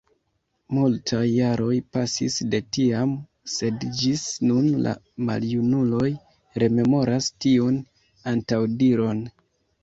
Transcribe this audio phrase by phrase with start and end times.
[0.75, 3.11] Multaj jaroj pasis de tiam,
[3.55, 4.95] sed ĝis nun la
[5.29, 6.09] maljunuloj
[6.65, 7.79] rememoras tiun
[8.35, 9.23] antaŭdiron.